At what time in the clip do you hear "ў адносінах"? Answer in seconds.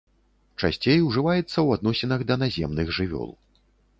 1.49-2.21